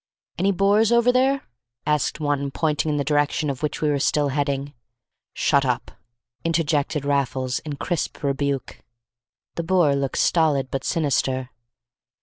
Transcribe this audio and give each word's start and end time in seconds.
"Any 0.39 0.51
Boers 0.51 0.91
over 0.91 1.11
there?" 1.11 1.43
asked 1.85 2.19
one, 2.19 2.49
pointing 2.49 2.89
in 2.89 2.97
the 2.97 3.03
direction 3.03 3.51
in 3.51 3.55
which 3.57 3.81
we 3.83 3.89
were 3.91 3.99
still 3.99 4.29
heading. 4.29 4.73
"Shut 5.31 5.63
up!" 5.63 5.91
interjected 6.43 7.05
Raffles 7.05 7.59
in 7.59 7.75
crisp 7.75 8.23
rebuke. 8.23 8.81
The 9.57 9.63
Boer 9.63 9.95
looked 9.95 10.17
stolid 10.17 10.71
but 10.71 10.83
sinister. 10.83 11.51